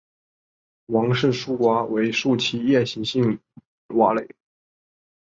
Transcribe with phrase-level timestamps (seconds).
[0.87, 3.37] 王氏树蛙为树栖夜行性
[3.89, 4.27] 蛙类。